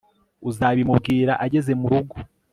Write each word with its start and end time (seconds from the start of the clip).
Uzabimubwira 0.49 1.33
ageze 1.45 1.71
murugo 1.81 2.15